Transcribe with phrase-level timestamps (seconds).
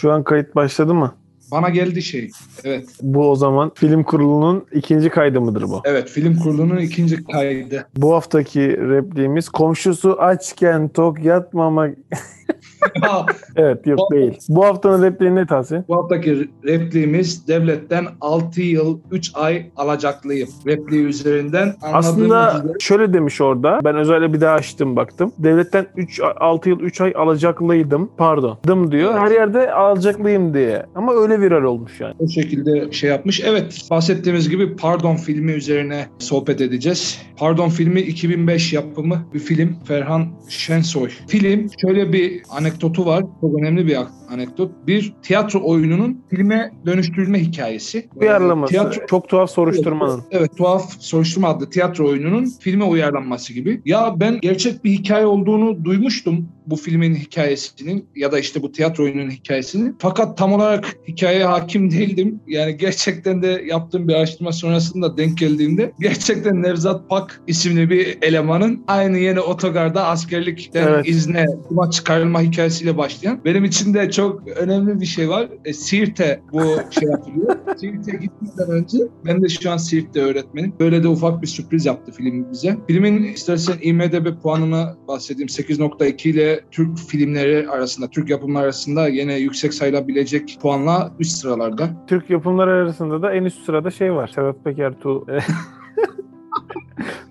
[0.00, 1.14] Şu an kayıt başladı mı?
[1.52, 2.30] Bana geldi şey.
[2.64, 2.88] Evet.
[3.02, 5.82] Bu o zaman film kurulunun ikinci kaydı mıdır bu?
[5.84, 7.86] Evet film kurulunun ikinci kaydı.
[7.96, 11.96] Bu haftaki repliğimiz komşusu açken tok yatmamak.
[13.56, 14.38] evet yok değil.
[14.48, 15.84] Bu haftanın repliği ne Tahsin?
[15.88, 20.48] Bu haftaki repliğimiz devletten 6 yıl 3 ay alacaklıyım.
[20.66, 23.80] Repliği üzerinden Aslında üzere şöyle demiş orada.
[23.84, 25.32] Ben özellikle bir daha açtım baktım.
[25.38, 28.10] Devletten 3 6 yıl 3 ay alacaklıydım.
[28.16, 28.58] Pardon.
[28.66, 29.10] Dım diyor.
[29.12, 29.20] Evet.
[29.22, 30.86] Her yerde alacaklıyım diye.
[30.94, 32.14] Ama öyle viral olmuş yani.
[32.18, 33.40] o şekilde şey yapmış.
[33.40, 37.22] Evet bahsettiğimiz gibi Pardon filmi üzerine sohbet edeceğiz.
[37.36, 39.76] Pardon filmi 2005 yapımı bir film.
[39.84, 41.08] Ferhan Şensoy.
[41.28, 43.24] Film şöyle bir anekdotu var.
[43.40, 43.96] Çok önemli bir
[44.32, 44.72] anekdot.
[44.86, 48.08] Bir tiyatro oyununun filme dönüştürülme hikayesi.
[48.16, 48.70] Uyarlaması.
[48.70, 50.22] Tiyatro, Çok tuhaf soruşturmanın.
[50.30, 53.82] Evet tuhaf soruşturma adlı tiyatro oyununun filme uyarlanması gibi.
[53.84, 59.04] Ya ben gerçek bir hikaye olduğunu duymuştum bu filmin hikayesinin ya da işte bu tiyatro
[59.04, 59.92] oyununun hikayesini.
[59.98, 62.40] Fakat tam olarak hikayeye hakim değildim.
[62.46, 68.84] Yani gerçekten de yaptığım bir araştırma sonrasında denk geldiğimde gerçekten Nevzat Pak isimli bir elemanın
[68.86, 71.08] aynı yeni otogarda askerlikten Evet.
[71.08, 73.40] izne kuma çıkarılma hikayesiyle başlayan.
[73.44, 74.19] Benim için de çok
[74.56, 75.48] önemli bir şey var.
[75.64, 77.56] E, Siirt'e bu şey yapılıyor.
[77.76, 80.74] Siirt'e gitmeden önce ben de şu an Siirt'te öğretmenim.
[80.80, 82.76] Böyle de ufak bir sürpriz yaptı film bize.
[82.86, 85.48] Filmin istersen IMDB puanını bahsedeyim.
[85.48, 91.90] 8.2 ile Türk filmleri arasında, Türk yapımları arasında yine yüksek sayılabilecek puanla üst sıralarda.
[92.06, 94.28] Türk yapımları arasında da en üst sırada şey var.
[94.34, 95.26] Sedat Peker Tu.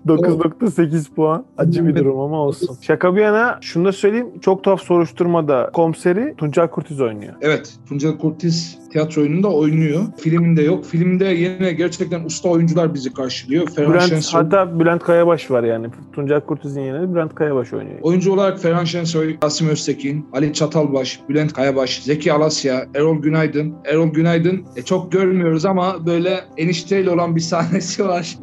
[0.06, 1.44] 9.8 puan.
[1.58, 2.76] Acı bir durum ama olsun.
[2.80, 4.26] Şaka bir yana şunu da söyleyeyim.
[4.40, 7.34] Çok tuhaf soruşturmada komiseri Tuncay Kurtiz oynuyor.
[7.40, 10.02] Evet, Tuncel Kurtiz tiyatro oyununda oynuyor.
[10.18, 10.84] Filminde yok.
[10.84, 13.68] Filmde yine gerçekten usta oyuncular bizi karşılıyor.
[13.68, 14.42] Ferhan Bülent, Şensoy.
[14.42, 15.86] hatta Bülent Kayabaş var yani.
[16.12, 17.98] Tuncay Kurtiz'in yerine Bülent Kayabaş oynuyor.
[18.02, 23.74] Oyuncu olarak Ferhan Şensoy, Rasim Öztekin, Ali Çatalbaş, Bülent Kayabaş, Zeki Alasya, Erol Günaydın.
[23.84, 28.38] Erol Günaydın e, çok görmüyoruz ama böyle enişteyle olan bir sahnesi var.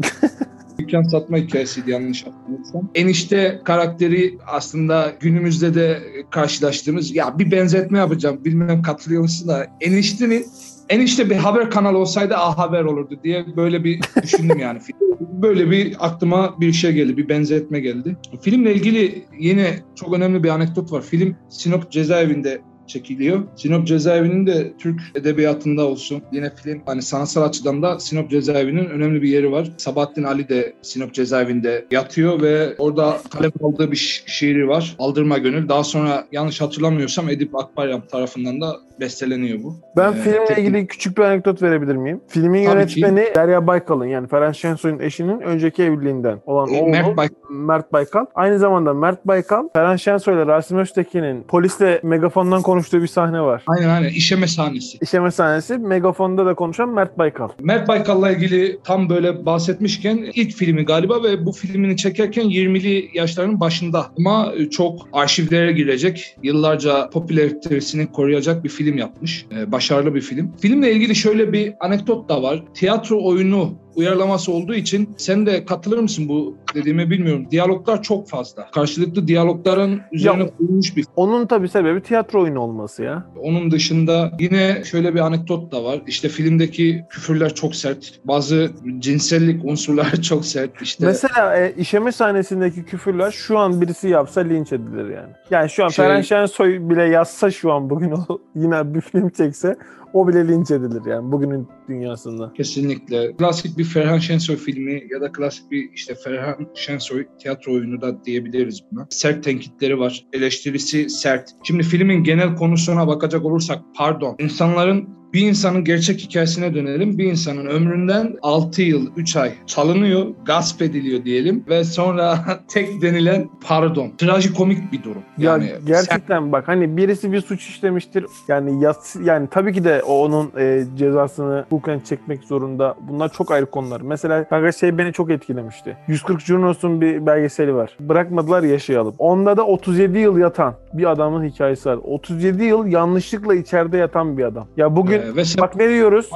[0.87, 2.89] Dükkan satma hikayesiydi yanlış hatırlamıyorsam.
[2.95, 5.99] Enişte karakteri aslında günümüzde de
[6.29, 10.45] karşılaştığımız ya bir benzetme yapacağım bilmem katılıyor musun da eniştenin
[10.89, 14.79] enişte bir haber kanalı olsaydı A Haber olurdu diye böyle bir düşündüm yani.
[15.19, 18.17] Böyle bir aklıma bir şey geldi, bir benzetme geldi.
[18.41, 21.01] Filmle ilgili yine çok önemli bir anekdot var.
[21.01, 23.39] Film Sinop cezaevinde çekiliyor.
[23.55, 26.21] Sinop cezaevinin de Türk edebiyatında olsun.
[26.31, 29.71] Yine film hani sanatsal açıdan da Sinop cezaevinin önemli bir yeri var.
[29.77, 34.95] Sabahattin Ali de Sinop cezaevinde yatıyor ve orada kalem aldığı bir şi- şiiri var.
[34.99, 35.69] Aldırma Gönül.
[35.69, 39.75] Daha sonra yanlış hatırlamıyorsam Edip Akbaryam tarafından da besteleniyor bu.
[39.97, 42.21] Ben Ee, filmle tek- ilgili küçük bir anekdot verebilir miyim?
[42.27, 42.99] Filmin Tabii ki.
[42.99, 47.93] yönetmeni Derya Baykal'ın yani Ferhan Şensoy'un eşinin önceki evliliğinden olan E, oğlu Mert Bay- Mert
[47.93, 48.25] Baykal.
[48.35, 53.63] Aynı zamanda Mert Baykal, Ferhan Şensoy ile Rasim Öztekin'in polisle megafondan konuştuğu bir sahne var.
[53.67, 54.97] Aynen aynen işeme sahnesi.
[55.01, 57.49] İşleme sahnesi megafonda da konuşan Mert Baykal.
[57.59, 63.59] Mert Baykal'la ilgili tam böyle bahsetmişken ilk filmi galiba ve bu filmini çekerken 20'li yaşlarının
[63.59, 69.45] başında ama çok arşivlere girecek, yıllarca popülaritesini koruyacak bir film yapmış.
[69.51, 70.51] Ee, başarılı bir film.
[70.61, 72.63] Filmle ilgili şöyle bir anekdot da var.
[72.73, 77.47] Tiyatro oyunu uyarlaması olduğu için sen de katılır mısın bu dediğime bilmiyorum.
[77.51, 78.71] Diyaloglar çok fazla.
[78.71, 83.25] Karşılıklı diyalogların üzerine Ya- kurulmuş bir Onun tabii sebebi tiyatro oyunu olması ya.
[83.41, 86.01] onun dışında yine şöyle bir anekdot da var.
[86.07, 88.19] İşte filmdeki küfürler çok sert.
[88.25, 90.81] Bazı cinsellik unsurları çok sert.
[90.81, 95.29] İşte Mesela e, işeme sahnesindeki küfürler şu an birisi yapsa linç edilir yani.
[95.51, 99.29] Yani şu an Şey- Ferhan Şensoy bile yazsa şu an bugün o yine bir film
[99.29, 99.75] çekse
[100.13, 102.53] o bile linç edilir yani bugünün dünyasında.
[102.57, 108.01] kesinlikle klasik bir Ferhan Şensoy filmi ya da klasik bir işte Ferhan Şensoy tiyatro oyunu
[108.01, 109.07] da diyebiliriz buna.
[109.09, 110.25] Sert tenkitleri var.
[110.33, 111.50] Eleştirisi sert.
[111.63, 114.35] Şimdi filmin genel konusuna bakacak olursak pardon.
[114.39, 117.17] insanların bir insanın gerçek hikayesine dönelim.
[117.17, 123.49] Bir insanın ömründen 6 yıl, 3 ay çalınıyor, gasp ediliyor diyelim ve sonra tek denilen
[123.67, 124.11] pardon.
[124.17, 125.22] Trajikomik bir durum.
[125.37, 128.25] Ya Yani gerçekten bak hani birisi bir suç işlemiştir.
[128.47, 132.95] Yani yas yani tabii ki de o onun e, cezasını hukuken çekmek zorunda.
[133.09, 134.01] Bunlar çok ayrı konular.
[134.01, 135.97] Mesela kanka şey beni çok etkilemişti.
[136.07, 137.97] 140 Junos'un bir belgeseli var.
[137.99, 139.16] Bırakmadılar yaşayalım.
[139.17, 141.99] Onda da 37 yıl yatan bir adamın hikayesi var.
[142.03, 144.67] 37 yıl yanlışlıkla içeride yatan bir adam.
[144.78, 145.27] Ya bugün Evet.
[145.28, 146.29] Ee, ve sen Bak ne diyoruz?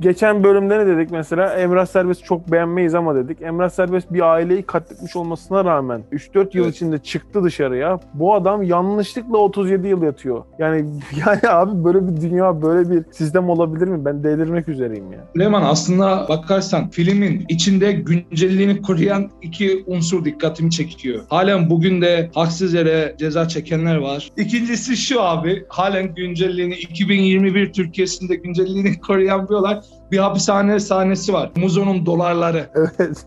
[0.00, 1.54] Geçen bölümde ne dedik mesela?
[1.54, 3.42] Emrah Serbest çok beğenmeyiz ama dedik.
[3.42, 6.74] Emrah Serbest bir aileyi katletmiş olmasına rağmen 3-4 yıl Evet.
[6.74, 8.00] içinde çıktı dışarıya.
[8.14, 10.44] Bu adam yanlışlıkla 37 yıl yatıyor.
[10.58, 10.76] Yani
[11.26, 14.04] yani abi böyle bir dünya, böyle bir sistem olabilir mi?
[14.04, 15.18] Ben delirmek üzereyim ya.
[15.34, 21.20] Süleyman aslında bakarsan filmin içinde güncelliğini koruyan iki unsur dikkatimi çekiyor.
[21.28, 24.30] Halen bugün de haksız yere ceza çekenler var.
[24.36, 27.72] İkincisi şu abi halen güncelliğini 2021
[28.08, 29.80] Türkiye'sinde güncelliğini koruyan bir olay.
[30.12, 31.50] Bir hapishane sahnesi var.
[31.56, 32.70] Muzo'nun dolarları.
[32.98, 33.18] Evet.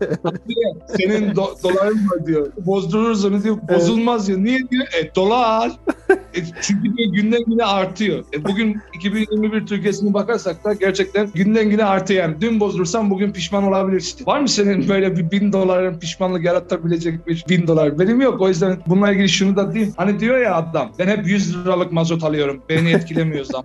[0.96, 2.52] Senin do- doların var diyor.
[2.66, 3.56] Bozdururuz onu diyor.
[3.74, 4.38] Bozulmaz diyor.
[4.44, 4.84] Niye diyor?
[5.00, 5.72] E dolar.
[6.10, 8.24] E, çünkü diyor günden güne artıyor.
[8.34, 12.40] E, bugün 2021 Türkiye'sine bakarsak da gerçekten günden güne artıyor yani.
[12.40, 14.26] Dün bozdursan bugün pişman olabilirsin.
[14.26, 17.98] Var mı senin böyle bir bin doların pişmanlık yaratabilecek bir bin dolar?
[17.98, 18.40] Benim yok.
[18.40, 19.94] O yüzden bununla ilgili şunu da diyeyim.
[19.96, 22.62] Hani diyor ya adam ben hep 100 liralık mazot alıyorum.
[22.68, 23.64] Beni etkilemiyor zam.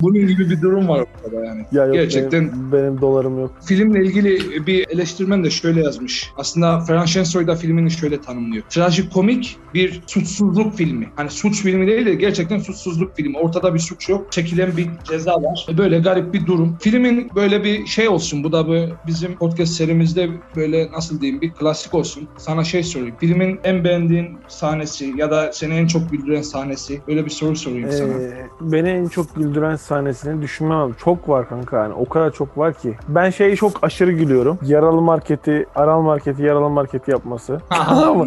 [0.00, 1.66] Bunun, gibi bir durum var ortada yani.
[1.72, 3.52] Ya yok, Gerçekten benim, benim dolarım yok.
[3.64, 6.30] Filmle ilgili bir eleştirmen de şöyle yazmış.
[6.36, 8.64] Aslında Ferhan Şensoy da filmini şöyle tanımlıyor.
[8.70, 11.08] Trajikomik bir suçsuzluk filmi.
[11.16, 13.38] Hani suç filmi değil de gerçekten suçsuzluk filmi.
[13.38, 14.32] Ortada bir suç yok.
[14.32, 15.66] Çekilen bir ceza var.
[15.78, 16.76] Böyle garip bir durum.
[16.80, 18.44] Filmin böyle bir şey olsun.
[18.44, 22.28] Bu da bu bizim podcast serimizde böyle nasıl diyeyim bir klasik olsun.
[22.36, 23.14] Sana şey sorayım.
[23.20, 27.00] Filmin en beğendiğin sahnesi ya da seni en çok güldüren sahnesi.
[27.08, 28.12] Böyle bir soru sorayım sana.
[28.12, 30.92] Ee, beni en çok güldüren sahnesini düşünmem.
[30.92, 31.94] Çok var kanka yani.
[31.94, 32.96] O kadar çok var ki.
[33.08, 34.58] Ben şeyi çok aşırı gülüyorum.
[34.62, 37.60] Yaralı marketi, Aral marketi, yaralı marketi yapması.
[37.70, 38.24] Ama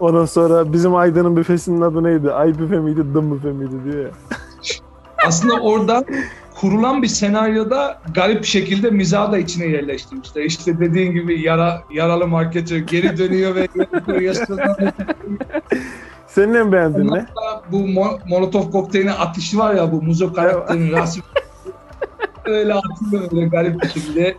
[0.00, 2.32] ondan sonra bizim Aydın'ın büfesinin adı neydi?
[2.32, 4.10] Ay büfe miydi, dım büfe miydi diyor ya.
[5.26, 6.04] aslında orada
[6.60, 10.42] kurulan bir senaryoda garip bir şekilde mizahı da içine yerleştirmişler.
[10.42, 13.68] İşte dediğin gibi yara, yaralı marketör geri dönüyor ve
[14.24, 14.76] yaşanan
[16.34, 17.26] Senin en beğendiğin ne?
[17.66, 21.22] bu mo- Molotov kokteylinin atışı var ya bu Muzo karakterinin Rasim
[22.44, 24.36] öyle atıyor öyle garip bir şekilde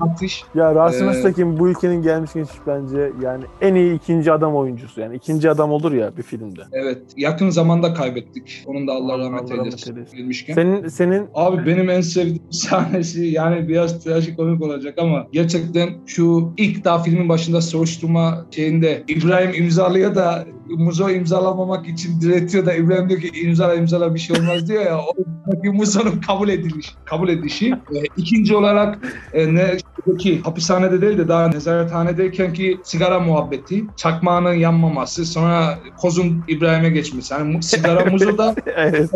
[0.00, 0.44] atış.
[0.54, 5.00] Ya Rasim Ee, Öztekin bu ülkenin gelmiş geçmiş bence yani en iyi ikinci adam oyuncusu.
[5.00, 6.60] Yani ikinci adam olur ya bir filmde.
[6.72, 8.64] Evet yakın zamanda kaybettik.
[8.66, 10.06] Onun da Allah rahmet eylesin.
[10.16, 10.54] Girmişken.
[10.54, 16.84] Senin senin Abi benim en sevdiğim sahnesi yani biraz trajikomik olacak ama gerçekten şu ilk
[16.84, 23.20] daha filmin başında soruşturma şeyinde İbrahim imzalıyor da Muzo imzalamamak için diretiyor da İbrahim diyor
[23.20, 25.00] ki imzala imzala bir şey olmaz diyor ya.
[25.46, 27.66] Oradaki Muzo'nun kabul edilmiş, kabul edişi.
[27.70, 28.98] E, ikinci olarak
[29.32, 29.76] e, ne
[30.18, 37.34] ki hapishanede değil de daha nezarethanedeyken ki sigara muhabbeti, çakmağının yanmaması, sonra kozun İbrahim'e geçmesi.
[37.34, 39.10] Yani sigara Muzo'da evet.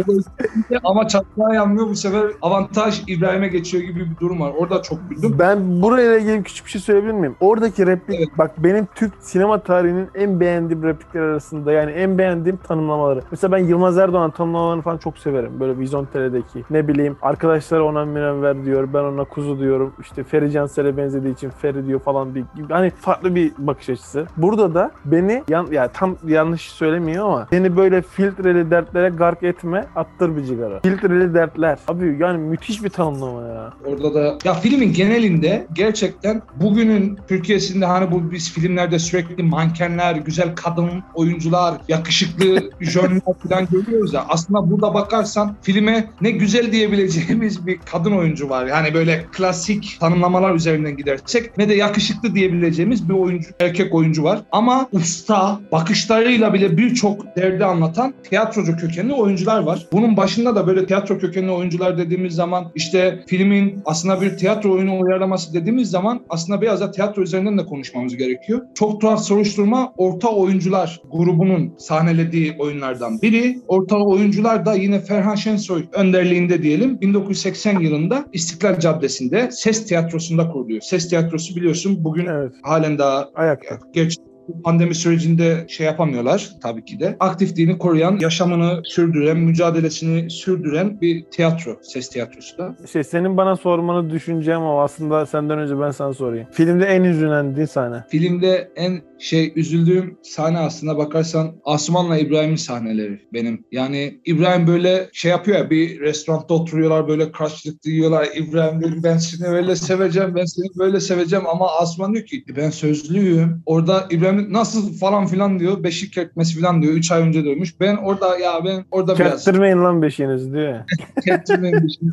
[0.85, 4.53] ama çatlağı yanmıyor bu sefer avantaj İbrahim'e geçiyor gibi bir durum var.
[4.59, 5.37] Orada çok güldüm.
[5.39, 7.37] Ben burayla ilgili küçük bir şey söyleyebilir miyim?
[7.41, 8.29] Oradaki replik Evet.
[8.39, 13.21] bak benim Türk sinema tarihinin en beğendiğim replikler arasında yani en beğendiğim tanımlamaları.
[13.31, 15.61] Mesela ben Yılmaz Erdoğan tanımlamalarını falan çok severim.
[15.61, 19.93] Böyle Vizyon TL'deki ne bileyim arkadaşlar ona münevver diyor ben ona kuzu diyorum.
[20.01, 24.27] İşte Feri Cansel'e benzediği için Feri diyor falan bir hani farklı bir bakış açısı.
[24.37, 29.87] Burada da beni yan, ya tam yanlış söylemiyor ama beni böyle filtreli dertlere gark etme
[29.97, 30.81] attır bir cigara.
[30.81, 31.79] Filtreli dertler.
[31.89, 33.73] Abi yani müthiş bir tanımlama ya.
[33.87, 40.55] Orada da ya filmin genelinde gerçekten bugünün Türkiye'sinde hani bu biz filmlerde sürekli mankenler, güzel
[40.55, 44.25] kadın oyuncular, yakışıklı jönler falan görüyoruz ya.
[44.29, 48.67] Aslında burada bakarsan filme ne güzel diyebileceğimiz bir kadın oyuncu var.
[48.67, 54.41] Yani böyle klasik tanımlamalar üzerinden gidersek ne de yakışıklı diyebileceğimiz bir oyuncu, erkek oyuncu var.
[54.53, 59.87] Ama usta, bakışlarıyla bile birçok derdi anlatan tiyatrocu kökenli oyuncular var.
[59.93, 65.01] Bunun başında da böyle tiyatro kökenli oyuncular dediğimiz zaman işte filmin aslında bir tiyatro oyunu
[65.01, 68.61] uyarlaması dediğimiz zaman aslında biraz da tiyatro üzerinden de konuşmamız gerekiyor.
[68.75, 73.59] Çok tuhaf soruşturma orta oyuncular grubunun sahnelediği oyunlardan biri.
[73.69, 80.81] Orta oyuncular da yine Ferhan Şensoy önderliğinde diyelim 1980 yılında İstiklal Caddesi'nde Ses Tiyatrosu'nda kuruluyor.
[80.81, 82.53] Ses Tiyatrosu biliyorsun bugün Evet.
[82.63, 83.79] halen daha Ayakta.
[83.93, 84.17] Geç
[84.65, 87.17] pandemi sürecinde şey yapamıyorlar tabii ki de.
[87.21, 92.77] Aktifliğini koruyan, yaşamını sürdüren, mücadelesini sürdüren bir tiyatro, ses tiyatrosu da.
[92.93, 96.47] Şey senin bana sormanı düşüneceğim ama aslında senden önce ben sana sorayım.
[96.51, 98.05] Filmde en üzülendiğin sahne.
[98.09, 103.65] Filmde en şey üzüldüğüm sahne aslında bakarsan Asuman'la İbrahim'in sahneleri benim.
[103.73, 108.29] Yani İbrahim böyle şey yapıyor ya bir restoranda oturuyorlar böyle karşılıklı yiyorlar.
[108.37, 112.57] İbrahim diyor ben seni öyle seveceğim, ben seni böyle seveceğim ama Asuman diyor ki "E
[112.57, 113.63] ben sözlüyüm.
[113.67, 115.83] Orada İbrahim nasıl falan filan diyor.
[115.85, 116.95] Beşik kertmesi falan diyor.
[116.95, 117.81] Üç ay önce dövmüş.
[117.81, 120.79] Ben orada ya ben orada biraz Kettirmeyin lan beşiğinizi diyor.
[121.25, 122.09] Kettirmeyin şey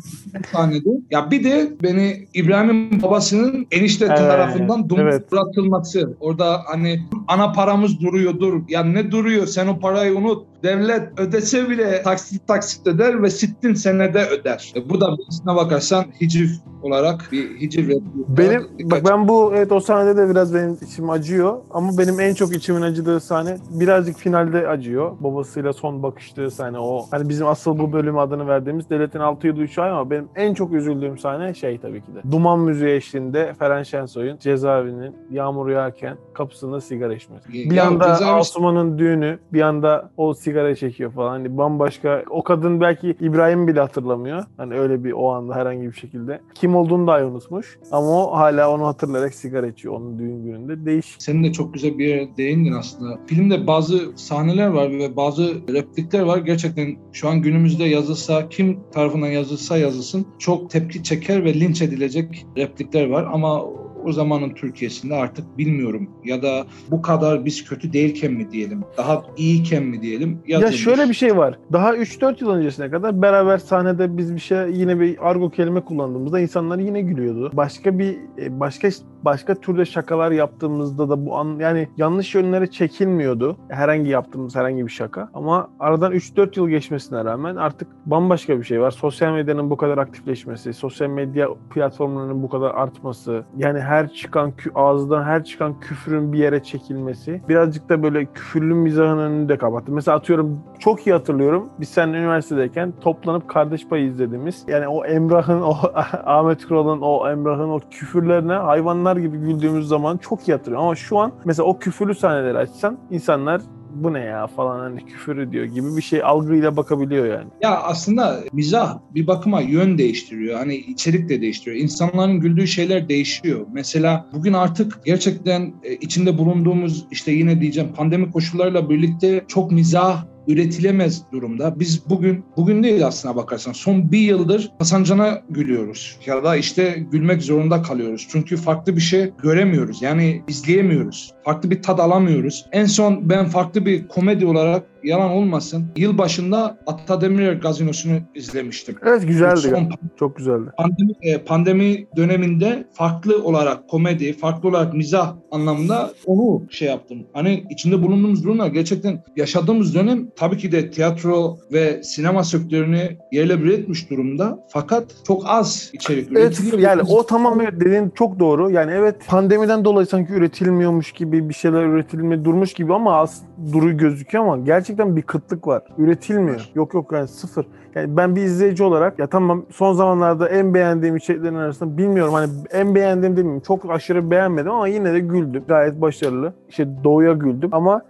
[0.52, 0.88] sahnede.
[1.10, 5.32] Ya bir de beni İbrahim'in babasının enişte Evet, tarafından dumuz evet.
[5.32, 6.16] bırakılması.
[6.20, 8.62] Orada hani ana paramız duruyor dur.
[8.68, 10.46] Ya ne duruyor sen o parayı unut.
[10.62, 14.72] Devlet ödese bile taksit taksit öder ve sittin senede öder.
[14.76, 16.48] E, bu da birisine bakarsan hiciv
[16.82, 18.24] olarak bir hiciv repliği.
[18.28, 22.34] Benim bak ben bu evet o sahnede de biraz benim içim acıyor ama benim en
[22.34, 25.12] çok içimin acıdığı sahne birazcık finalde acıyor.
[25.20, 27.06] Babasıyla son bakıştığı sahne o.
[27.10, 30.54] Hani bizim asıl bu bölüm adını verdiğimiz Devletin Altı Yılı Üçü Ay ama benim en
[30.54, 32.32] çok üzüldüğüm sahne şey tabii ki de.
[32.32, 37.52] Duman müziği eşliğinde Feren Şensoy'un cezaevinin yağmur yağarken kapısında sigara içmesi.
[37.52, 41.30] Bir Ya anda cezaevi- Asuman'ın düğünü, bir anda o sigara çekiyor falan.
[41.30, 42.22] Hani bambaşka.
[42.30, 44.44] O kadın belki İbrahim bile hatırlamıyor.
[44.56, 46.40] Hani öyle bir o anda herhangi bir şekilde.
[46.54, 47.78] Kim olduğunu dahi unutmuş.
[47.92, 50.86] Ama o hala onu hatırlayarak sigara içiyor onun düğün gününde.
[50.86, 51.22] Değişik.
[51.22, 53.18] Senin de çok güzel bir yere değindin aslında.
[53.26, 55.42] Filmde bazı sahneler var ve bazı
[55.72, 56.38] replikler var.
[56.38, 62.46] Gerçekten şu an günümüzde yazılsa, kim tarafından yazılsa yazılsın çok tepki çeker ve linç edilecek
[62.56, 63.26] replikler var.
[63.32, 63.62] Ama
[64.04, 69.22] o zamanın Türkiye'sinde artık bilmiyorum ya da bu kadar biz kötü değilken mi diyelim, daha
[69.36, 70.82] iyiyken mi diyelim Ya yazılmış.
[70.84, 71.58] şöyle bir şey var.
[71.72, 76.40] Daha 3-4 yıl öncesine kadar beraber sahnede biz bir şey yine bir argo kelime kullandığımızda
[76.40, 77.50] insanlar yine gülüyordu.
[77.54, 78.88] Başka bir e, başka
[79.24, 83.56] başka türde şakalar yaptığımızda da bu an yani yanlış yönlere çekilmiyordu.
[83.68, 85.28] Herhangi yaptığımız herhangi bir şaka.
[85.34, 88.90] Ama aradan 3-4 yıl geçmesine rağmen artık bambaşka bir şey var.
[88.90, 95.24] Sosyal medyanın bu kadar aktifleşmesi, sosyal medya platformlarının bu kadar artması, yani her çıkan ağızdan
[95.24, 99.92] her çıkan küfrün bir yere çekilmesi birazcık da böyle küfürlü mizahın önünü de kapattı.
[99.92, 101.68] Mesela atıyorum çok iyi hatırlıyorum.
[101.80, 105.74] Biz seninle üniversitedeyken toplanıp Kardeş Payı izlediğimiz yani o Emrah'ın o
[106.24, 110.84] Ahmet Kural'ın o Emrah'ın o küfürlerine hayvanlar gibi güldüğümüz zaman çok iyi hatırlıyorum.
[110.84, 113.60] Ama şu an mesela o küfürlü sahneleri açsan insanlar
[113.94, 117.48] bu ne ya falan hani küfür ediyor gibi bir şey algıyla bakabiliyor yani.
[117.62, 120.58] Ya aslında mizah bir bakıma yön değiştiriyor.
[120.58, 121.82] Hani içerik de değiştiriyor.
[121.82, 123.66] İnsanların güldüğü şeyler değişiyor.
[123.72, 130.24] Mesela bugün artık gerçekten e, içinde bulunduğumuz işte yine diyeceğim pandemi koşullarıyla birlikte çok mizah
[130.48, 131.80] üretilemez durumda.
[131.80, 136.18] Biz bugün, bugün değil aslına bakarsan son bir yıldır Hasan Can'a gülüyoruz.
[136.26, 138.26] Ya da işte gülmek zorunda kalıyoruz.
[138.30, 140.02] Çünkü farklı bir şey göremiyoruz.
[140.02, 141.34] Yani izleyemiyoruz.
[141.44, 142.66] Farklı bir tad alamıyoruz.
[142.72, 148.94] En son ben farklı bir komedi olarak yalan olmasın yıl başında Atta Demirer Gazinosu'nu izlemiştim.
[149.06, 149.60] Evet güzeldi.
[149.60, 150.70] Son Çok güzeldi.
[150.76, 157.18] pandemi, e, pandemi döneminde farklı olarak komedi, farklı olarak mizah anlamında onu şey yaptım.
[157.32, 163.64] Hani içinde bulunduğumuz durumlar gerçekten yaşadığımız dönem tabii ki de tiyatro ve sinema sektörünü yerle
[163.64, 164.58] bir etmiş durumda.
[164.68, 166.78] Fakat çok az içerik Evet üretiliyor.
[166.78, 168.70] yani o tamam evet dediğin çok doğru.
[168.70, 173.42] Yani evet pandemiden dolayı sanki üretilmiyormuş gibi bir şeyler üretilme durmuş gibi ama az
[173.72, 175.82] duru gözüküyor ama gerçekten bir kıtlık var.
[175.98, 176.70] Üretilmiyor.
[176.74, 177.66] Yok yok yani sıfır.
[177.94, 182.50] Yani ben bir izleyici olarak ya tamam son zamanlarda en beğendiğim içeriklerin arasında bilmiyorum hani
[182.70, 185.64] en beğendiğim demeyeyim çok aşırı beğenmedim ama yine de güldüm.
[185.68, 186.52] Gayet başarılı.
[186.68, 188.02] İşte Doğu'ya güldüm ama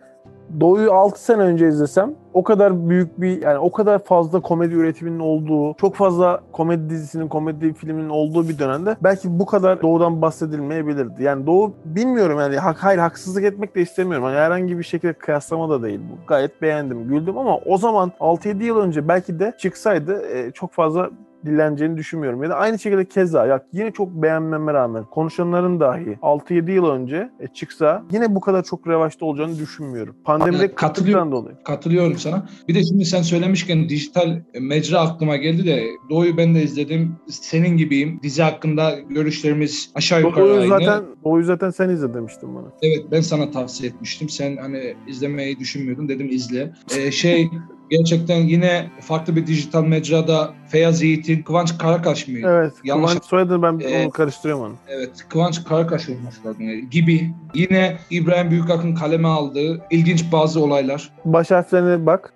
[0.60, 5.18] Doğu'yu 6 sene önce izlesem o kadar büyük bir yani o kadar fazla komedi üretiminin
[5.18, 11.22] olduğu, çok fazla komedi dizisinin, komedi filminin olduğu bir dönemde belki bu kadar Doğu'dan bahsedilmeyebilirdi.
[11.22, 14.24] Yani Doğu bilmiyorum yani hak, hayır haksızlık etmek de istemiyorum.
[14.24, 16.26] Hani herhangi bir şekilde kıyaslama da değil bu.
[16.26, 21.10] Gayet beğendim, güldüm ama o zaman 6-7 yıl önce belki de çıksaydı e, çok fazla
[21.46, 22.42] dilleneceğini düşünmüyorum.
[22.42, 27.30] Ya da aynı şekilde keza ya yine çok beğenmeme rağmen konuşanların dahi 6-7 yıl önce
[27.40, 30.16] e, çıksa yine bu kadar çok revaçta olacağını düşünmüyorum.
[30.24, 31.32] Pandemide katılıyorum.
[31.32, 31.56] dolayı.
[31.64, 32.48] Katılıyorum sana.
[32.68, 37.16] Bir de şimdi sen söylemişken dijital mecra aklıma geldi de Doğu'yu ben de izledim.
[37.28, 38.20] Senin gibiyim.
[38.22, 40.68] Dizi hakkında görüşlerimiz aşağı yukarı Doğu'yu aynı.
[40.68, 42.66] zaten, Doğu'yu zaten sen izle demiştin bana.
[42.82, 44.28] Evet ben sana tavsiye etmiştim.
[44.28, 46.72] Sen hani izlemeyi düşünmüyordun dedim izle.
[46.96, 47.50] Ee, şey
[47.90, 52.46] gerçekten yine farklı bir dijital mecrada Feyyaz Yiğit'in Kıvanç Karakaş mıydı?
[52.50, 52.72] Evet.
[52.84, 54.74] Yanlış- Kıvanç soyadını ben Ee, onu karıştırıyorum onu.
[54.88, 57.30] Evet, Kıvanç Karakaş olması lazım gibi.
[57.54, 61.12] Yine İbrahim Büyükak'ın kaleme aldığı ilginç bazı olaylar.
[61.24, 62.32] Baş harflerine bak.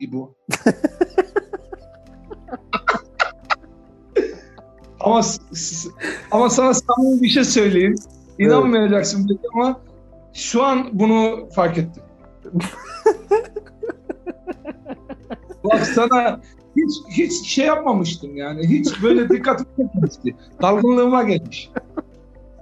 [0.00, 0.34] İbu.
[5.00, 5.20] ama
[6.30, 7.94] ama sana samimi bir şey söyleyeyim.
[8.38, 9.80] İnanmayacaksın belki ama
[10.34, 12.02] şu an bunu fark ettim.
[15.64, 16.40] Bak sana
[16.76, 18.68] hiç hiç şey yapmamıştım yani.
[18.68, 20.36] Hiç böyle dikkatimi çekmemişti.
[20.62, 21.70] Dalgınlığıma gelmiş.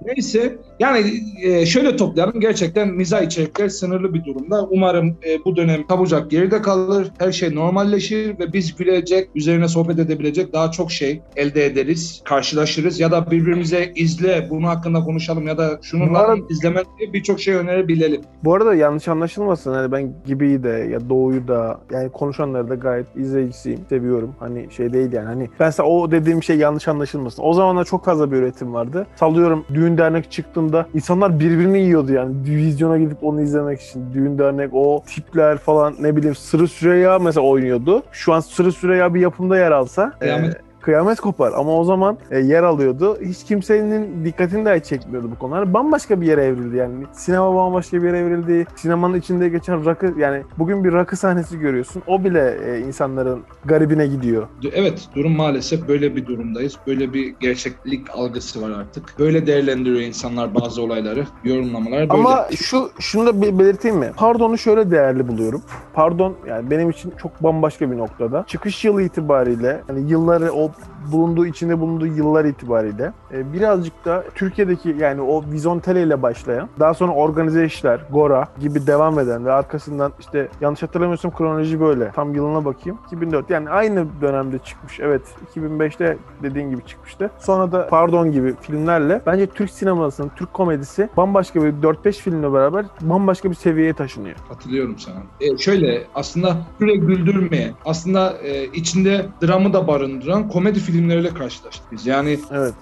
[0.05, 1.03] Neyse yani
[1.43, 4.67] e, şöyle toplayalım gerçekten mizah içerikler sınırlı bir durumda.
[4.69, 9.99] Umarım e, bu dönem tabucak geride kalır, her şey normalleşir ve biz gülecek, üzerine sohbet
[9.99, 15.57] edebilecek daha çok şey elde ederiz, karşılaşırız ya da birbirimize izle, bunu hakkında konuşalım ya
[15.57, 18.21] da şunu Bu lan arada- izleme diye birçok şey önerebilelim.
[18.43, 19.73] Bu arada yanlış anlaşılmasın.
[19.73, 23.79] Hani ben Gibi'yi de ya Doğu'yu da yani konuşanları da gayet izleyicisiyim.
[23.89, 24.35] Seviyorum.
[24.39, 25.25] Hani şey değil yani.
[25.25, 27.43] Hani ben o dediğim şey yanlış anlaşılmasın.
[27.43, 29.07] O zamanlar çok fazla bir üretim vardı.
[29.15, 32.35] Sallıyorum düğün dernek çıktığında zamanında insanlar birbirini yiyordu yani.
[32.45, 34.13] Vizyona gidip onu izlemek için.
[34.13, 38.03] Düğün dernek o tipler falan ne bileyim Sırrı Süreyya mesela oynuyordu.
[38.11, 40.55] Şu an Sırrı Süreyya bir yapımda yer alsa Kıyamet.
[40.55, 43.17] e, kıyamet kopar ama o zaman e, yer alıyordu.
[43.21, 45.73] Hiç kimsenin dikkatini dahi çekmiyordu bu konular.
[45.73, 47.05] Bambaşka bir yere evrildi yani.
[47.13, 48.65] Sinema bambaşka bir yere evrildi.
[48.75, 52.03] Sinemanın içinde geçen rakı yani bugün bir rakı sahnesi görüyorsun.
[52.07, 54.47] O bile e, insanların garibine gidiyor.
[54.73, 56.77] Evet durum maalesef böyle bir durumdayız.
[56.87, 59.19] Böyle bir gerçeklik algısı var artık.
[59.19, 61.27] Böyle değerlendiriyor insanlar bazı olayları.
[61.43, 62.13] Yorumlamalar böyle.
[62.13, 64.11] Ama şu şunu da belirteyim mi?
[64.15, 65.61] Pardon'u şöyle değerli buluyorum.
[65.93, 68.43] Pardon yani benim için çok bambaşka bir noktada.
[68.47, 70.70] Çıkış yılı itibariyle hani yılları o
[71.11, 76.93] bulunduğu içinde bulunduğu yıllar itibariyle e, birazcık da Türkiye'deki yani o Vizontele ile başlayan daha
[76.93, 82.11] sonra organize işler, Gora gibi devam eden ve arkasından işte yanlış hatırlamıyorsam kronoloji böyle.
[82.11, 82.99] Tam yılına bakayım.
[83.07, 84.99] 2004 yani aynı dönemde çıkmış.
[84.99, 85.21] Evet
[85.55, 87.31] 2005'te dediğin gibi çıkmıştı.
[87.39, 92.85] Sonra da Pardon gibi filmlerle bence Türk sinemasının, Türk komedisi bambaşka bir 4-5 filmle beraber
[93.01, 94.35] bambaşka bir seviyeye taşınıyor.
[94.49, 95.15] Katılıyorum sana.
[95.41, 102.05] E, şöyle aslında süre güldürmeyen, aslında e, içinde dramı da barındıran komedi filmleriyle karşılaştık biz.
[102.05, 102.73] Yani Evet.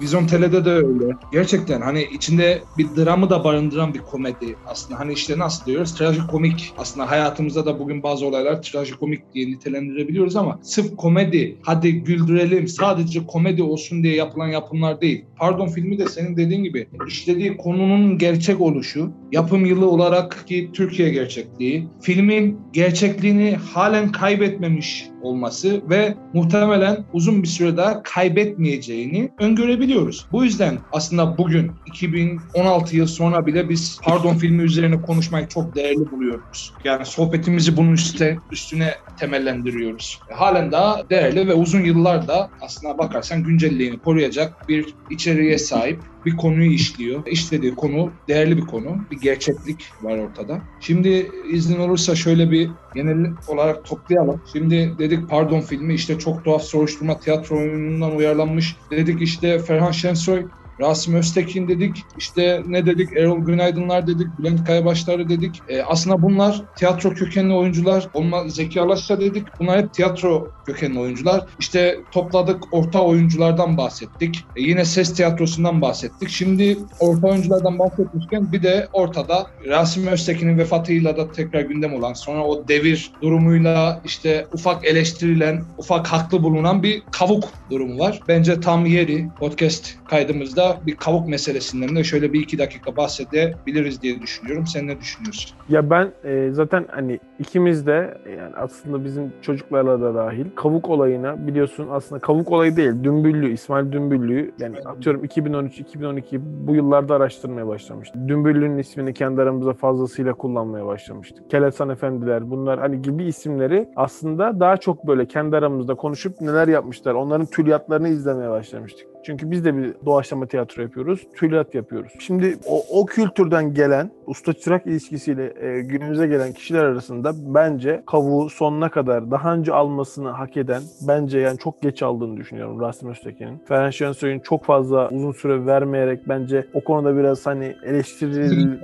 [0.00, 1.16] Vizyon Tele'de de öyle.
[1.32, 5.00] Gerçekten hani içinde bir dramı da barındıran bir komedi aslında.
[5.00, 5.94] Hani işte nasıl diyoruz?
[5.94, 6.72] Trajikomik.
[6.78, 13.26] Aslında hayatımızda da bugün bazı olaylar trajikomik diye nitelendirebiliyoruz ama sırf komedi, hadi güldürelim, sadece
[13.26, 15.24] komedi olsun diye yapılan yapımlar değil.
[15.36, 21.10] Pardon filmi de senin dediğin gibi işlediği konunun gerçek oluşu, yapım yılı olarak ki Türkiye
[21.10, 30.26] gerçekliği, filmin gerçekliğini halen kaybetmemiş olması ve muhtemelen uzun bir süre daha kaybetmeyeceğini öngörebiliyoruz.
[30.32, 36.10] Bu yüzden aslında bugün 2016 yıl sonra bile biz Pardon filmi üzerine konuşmayı çok değerli
[36.10, 36.72] buluyoruz.
[36.84, 40.20] Yani sohbetimizi bunun üstte, üstüne temellendiriyoruz.
[40.30, 46.36] Halen daha değerli ve uzun yıllar da aslına bakarsan güncelliğini koruyacak bir içeriğe sahip bir
[46.36, 47.26] konuyu işliyor.
[47.26, 48.96] İşlediği konu değerli bir konu.
[49.10, 50.60] Bir gerçeklik var ortada.
[50.80, 54.40] Şimdi iznin olursa şöyle bir genel olarak toplayalım.
[54.52, 58.76] Şimdi dedik pardon filmi işte çok tuhaf soruşturma tiyatro oyunundan uyarlanmış.
[58.90, 60.46] Dedik işte Ferhan Şensoy
[60.80, 65.62] Rasim Öztekin dedik, işte ne dedik, Erol Günaydınlar dedik, Bülent Kayabaşları dedik.
[65.68, 68.08] E, aslında bunlar tiyatro kökenli oyuncular.
[68.14, 69.46] Olma, Zeki Alasya dedik.
[69.60, 71.46] Bunlar hep tiyatro kökenli oyuncular.
[71.58, 74.44] İşte topladık, orta oyunculardan bahsettik.
[74.56, 76.28] E, yine ses tiyatrosundan bahsettik.
[76.28, 82.44] Şimdi orta oyunculardan bahsetmişken bir de ortada Rasim Öztekin'in vefatıyla da tekrar gündem olan, sonra
[82.44, 88.20] o devir durumuyla işte ufak eleştirilen, ufak haklı bulunan bir kavuk durumu var.
[88.28, 94.22] Bence tam yeri podcast kaydımızda bir kavuk meselesinden de şöyle bir iki dakika bahsedebiliriz diye
[94.22, 94.66] düşünüyorum.
[94.66, 95.56] Sen ne düşünüyorsun?
[95.68, 101.46] Ya ben e, zaten hani ikimiz de yani aslında bizim çocuklarla da dahil kavuk olayına
[101.46, 108.28] biliyorsun aslında kavuk olayı değil Dümbüllü İsmail Dümbüllü'yü yani atıyorum 2013-2012 bu yıllarda araştırmaya başlamıştım.
[108.28, 111.50] Dümbüllü'nün ismini kendi aramızda fazlasıyla kullanmaya başlamıştık.
[111.50, 117.14] Kelesan Efendiler bunlar hani gibi isimleri aslında daha çok böyle kendi aramızda konuşup neler yapmışlar
[117.14, 119.15] onların tülyatlarını izlemeye başlamıştık.
[119.26, 122.12] Çünkü biz de bir doğaçlama tiyatro yapıyoruz, tülyat yapıyoruz.
[122.18, 128.50] Şimdi o, o kültürden gelen usta çırak ilişkisiyle e, günümüze gelen kişiler arasında bence kavuğu
[128.50, 133.58] sonuna kadar daha önce almasını hak eden bence yani çok geç aldığını düşünüyorum Rasim Öztekin'in.
[133.68, 138.78] Ferhan Şensoy'un çok fazla uzun süre vermeyerek bence o konuda biraz hani eleştiril...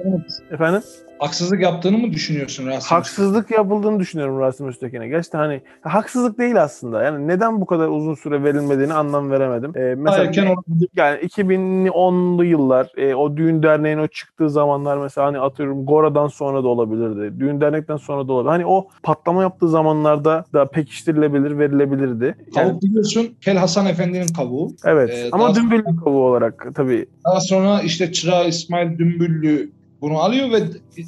[0.51, 0.83] Efendim?
[1.23, 2.97] Haksızlık yaptığını mı düşünüyorsun Rasim?
[2.97, 5.09] Haksızlık yapıldığını düşünüyorum Rasim Öztekin'e.
[5.09, 7.03] Gerçekten hani haksızlık değil aslında.
[7.03, 9.73] Yani neden bu kadar uzun süre verilmediğini anlam veremedim.
[9.77, 10.89] Ee, mesela Erken olabilir.
[10.97, 16.65] yani 2010'lu yıllar e, o düğün derneğin o çıktığı zamanlar mesela hani atıyorum Gora'dan sonra
[16.65, 17.41] da olabilirdi.
[17.41, 18.51] Düğün dernekten sonra da olabilir.
[18.51, 22.25] Hani o patlama yaptığı zamanlarda da pekiştirilebilir, verilebilirdi.
[22.57, 24.69] Yani, Kavuk biliyorsun Kel Hasan Efendi'nin kavuğu.
[24.85, 25.11] evet.
[25.11, 27.07] Ee, Ama dümbüllü kavuğu olarak tabii.
[27.27, 29.71] Daha sonra işte Çırağı İsmail Dümbüllü
[30.03, 30.63] bunu alıyor ve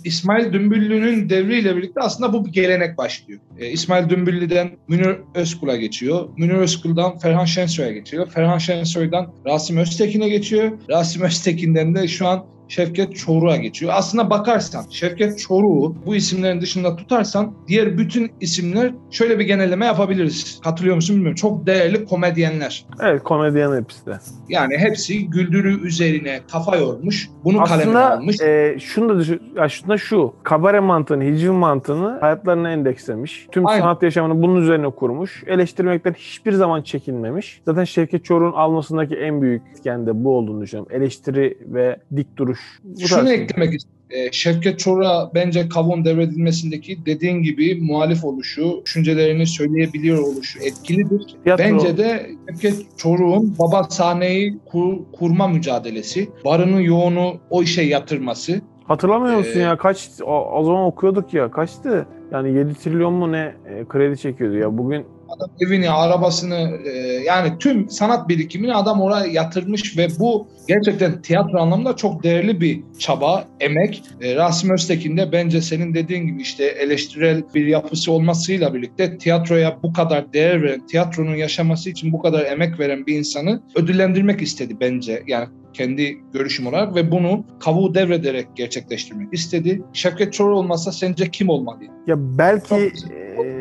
[0.05, 3.41] İsmail Dümbüllü'nün devriyle birlikte aslında bu bir gelenek başlıyor.
[3.59, 6.29] Ee, İsmail Dümbüllü'den Münir Özkul'a geçiyor.
[6.37, 8.31] Münir Özkul'dan Ferhan Şensoy'a geçiyor.
[8.31, 10.73] Ferhan Şensoy'dan Rasim Öztekin'e geçiyor.
[10.91, 13.93] Rasim Öztekin'den de şu an Şevket Çoruh'a geçiyor.
[13.95, 20.61] Aslında bakarsan Şevket Çoruh'u bu isimlerin dışında tutarsan diğer bütün isimler şöyle bir genelleme yapabiliriz.
[20.65, 21.35] Katılıyor musun bilmiyorum.
[21.37, 22.87] Çok değerli komedyenler.
[23.03, 24.19] Evet komedyen hepsi de.
[24.49, 27.29] Yani hepsi güldürü üzerine kafa yormuş.
[27.45, 28.41] Bunu kalemine Aslında almış.
[28.41, 33.47] e, şunu da düşün, aslında şu kabare mantığını, hiciv mantığını hayatlarına endekslemiş.
[33.53, 33.81] Tüm Aynen.
[33.81, 35.45] sanat yaşamını bunun üzerine kurmuş.
[35.47, 37.61] Eleştirmekten hiçbir zaman çekinmemiş.
[37.65, 40.93] Zaten Şevket Çoruh'un almasındaki en büyük etken de bu olduğunu düşünüyorum.
[40.97, 42.54] Eleştiri ve dik duruş
[42.85, 43.03] duruş.
[43.03, 43.95] Bu Şunu eklemek istiyorum.
[44.11, 51.37] Ee, Şevket Çor'a bence kavun devredilmesindeki dediğin gibi muhalif oluşu, düşüncelerini söyleyebiliyor oluşu etkilidir.
[51.45, 58.61] Tiyatro- Bence de Şevket Çoruk'un baba sahneyi kur- kurma mücadelesi, barını yoğunu o işe yatırması.
[58.85, 62.07] Hatırlamıyor musun Ee, ya kaç o, o zaman okuyorduk ya kaçtı?
[62.33, 66.91] Yani 7 trilyon mu ne e, kredi çekiyordu ya bugün Adam evini, arabasını e,
[67.27, 72.81] yani tüm sanat birikimini adam oraya yatırmış ve bu gerçekten tiyatro anlamında çok değerli bir
[72.99, 74.03] çaba, emek.
[74.21, 79.79] E, Rasim Öztekin de bence senin dediğin gibi işte eleştirel bir yapısı olmasıyla birlikte tiyatroya
[79.83, 84.77] bu kadar değer veren, tiyatronun yaşaması için bu kadar emek veren bir insanı ödüllendirmek istedi
[84.81, 85.23] bence.
[85.27, 89.83] Yani kendi görüşüm olarak ve bunu kavuğu devrederek gerçekleştirmek istedi.
[89.93, 91.93] Şevket Çoruh olmasa sence kim olmalıydı?
[92.07, 92.81] ya belki Çok-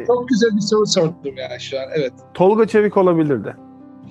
[0.08, 1.86] Çok güzel bir soru sordum ya şu an.
[1.96, 2.14] Evet.
[2.34, 3.56] Tolga Çevik olabilirdi.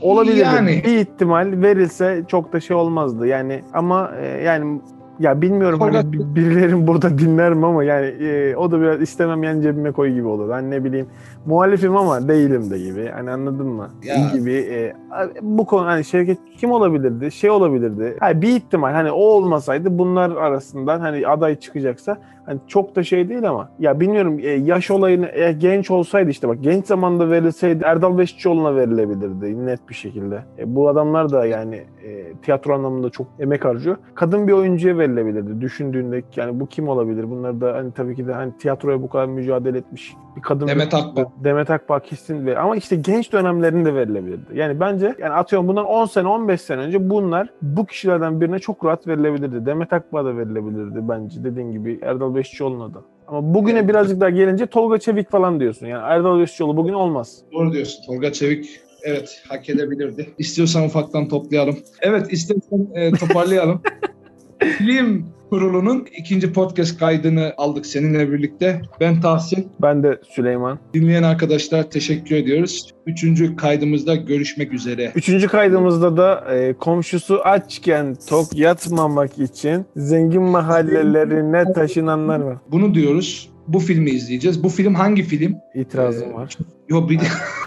[0.02, 0.38] Olabilirdi.
[0.38, 0.82] Yani.
[0.86, 3.26] Bir ihtimal verilse çok da şey olmazdı.
[3.26, 4.80] Yani ama e, yani
[5.20, 9.00] ya bilmiyorum Tolga- hani bi- birilerin burada dinler mi ama yani e, o da biraz
[9.00, 10.50] istemem yani cebime koy gibi olur.
[10.50, 11.06] Hani ne bileyim
[11.46, 13.08] muhalifim ama değilim de gibi.
[13.14, 13.88] Hani anladın mı?
[14.04, 14.14] Ya.
[14.34, 14.52] Gibi.
[14.52, 14.94] e,
[15.42, 17.32] bu konu hani Şevket kim olabilirdi?
[17.32, 18.16] Şey olabilirdi.
[18.20, 23.28] Ha, bir ihtimal hani o olmasaydı bunlar arasından hani aday çıkacaksa hani çok da şey
[23.28, 27.84] değil ama ya bilmiyorum e, yaş olayını e, genç olsaydı işte bak genç zamanda verilseydi
[27.84, 30.42] Erdal Beşikçioğlu'na verilebilirdi net bir şekilde.
[30.58, 33.96] E, bu adamlar da yani e, tiyatro anlamında çok emek harcıyor.
[34.14, 37.30] Kadın bir oyuncuya verilebilirdi düşündüğünde yani bu kim olabilir?
[37.30, 40.94] Bunlar da hani tabii ki de hani tiyatroya bu kadar mücadele etmiş bir kadın Demet
[40.94, 41.24] Akbağ.
[41.44, 42.56] Demet Akbağ kesin ver.
[42.56, 44.58] Ama işte genç dönemlerinde verilebilirdi.
[44.58, 48.84] Yani bence yani atıyorum bundan 10 sene 15 sene önce bunlar bu kişilerden birine çok
[48.84, 49.66] rahat verilebilirdi.
[49.66, 53.02] Demet Akbağ da verilebilirdi bence dediğin gibi Erdal Beşikçioğlu'na da.
[53.26, 53.88] Ama bugüne Evet.
[53.88, 55.86] birazcık daha gelince Tolga Çevik falan diyorsun.
[55.86, 57.42] Yani Erdal Beşikçioğlu bugün olmaz.
[57.52, 58.02] Doğru diyorsun.
[58.06, 60.34] Tolga Çevik evet hak edebilirdi.
[60.38, 61.76] İstiyorsan ufaktan toplayalım.
[62.00, 63.82] Evet istersen e, toparlayalım.
[64.78, 68.82] Film kurulunun ikinci podcast kaydını aldık seninle birlikte.
[69.00, 69.68] Ben Tahsin.
[69.82, 70.78] Ben de Süleyman.
[70.94, 72.90] Dinleyen arkadaşlar teşekkür ediyoruz.
[73.06, 75.12] Üçüncü kaydımızda görüşmek üzere.
[75.14, 82.56] Üçüncü kaydımızda da e, komşusu açken tok yatmamak için zengin mahallelerine taşınanlar var.
[82.70, 83.50] Bunu diyoruz.
[83.68, 84.64] Bu filmi izleyeceğiz.
[84.64, 85.54] Bu film hangi film?
[85.74, 86.56] İtirazım Ee, var.
[86.88, 87.38] Yo biliyorum.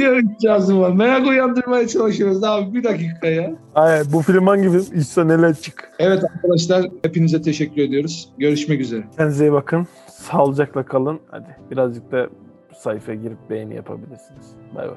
[0.00, 0.90] biliyorum itirazım var.
[0.90, 2.74] Merak uyandırmaya çalışıyoruz abi.
[2.74, 3.52] Bir dakika ya.
[3.74, 4.98] Ay, bu film hangi film?
[4.98, 5.90] İhsan neler çık.
[5.98, 8.28] Evet arkadaşlar hepinize teşekkür ediyoruz.
[8.38, 9.02] Görüşmek üzere.
[9.16, 9.86] Kendinize iyi bakın.
[10.08, 11.20] Sağlıcakla kalın.
[11.30, 12.28] Hadi birazcık da
[12.76, 14.46] sayfaya girip beğeni yapabilirsiniz.
[14.74, 14.96] Bay bay.